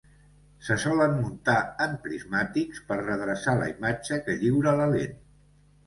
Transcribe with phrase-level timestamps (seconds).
[0.67, 5.19] Se solen muntar en prismàtics per redreçar la imatge que lliura la lent.